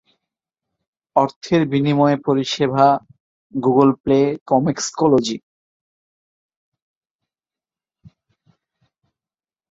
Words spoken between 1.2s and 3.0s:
অর্থের বিনিময়ে পরিষেবা: